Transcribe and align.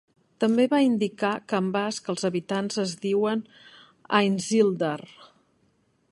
També 0.43 0.63
va 0.69 0.77
indicar 0.83 1.33
que 1.51 1.59
en 1.63 1.67
basc 1.75 2.09
els 2.13 2.25
habitants 2.29 2.79
es 2.85 2.95
diuen 3.05 3.43
"Aintzildar". 4.21 4.97